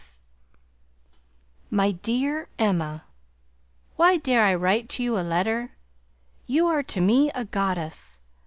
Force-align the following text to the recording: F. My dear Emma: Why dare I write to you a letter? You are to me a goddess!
F. 0.01 0.59
My 1.69 1.91
dear 1.91 2.49
Emma: 2.57 3.03
Why 3.97 4.17
dare 4.17 4.43
I 4.43 4.55
write 4.55 4.89
to 4.97 5.03
you 5.03 5.15
a 5.15 5.21
letter? 5.21 5.73
You 6.47 6.65
are 6.65 6.81
to 6.81 7.01
me 7.01 7.29
a 7.35 7.45
goddess! 7.45 8.19